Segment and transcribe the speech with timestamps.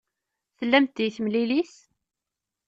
[0.57, 1.73] Tellamt deg temlilit?